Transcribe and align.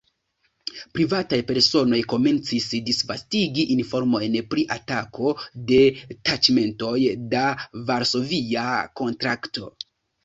Privataj 0.99 1.37
personoj 1.49 1.99
komencis 2.13 2.65
disvastigi 2.87 3.65
informojn 3.75 4.37
pri 4.55 4.63
atako 4.79 5.35
de 5.73 5.79
taĉmentoj 6.31 6.95
de 7.37 7.45
Varsovia 7.93 8.69
Kontrakto. 9.03 9.73